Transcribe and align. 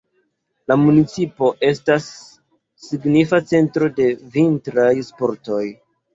La 0.69 0.77
municipo 0.85 1.49
estas 1.67 2.07
signifa 2.87 3.41
centro 3.53 3.93
de 4.01 4.09
vintraj 4.39 4.89
sportoj. 5.13 5.63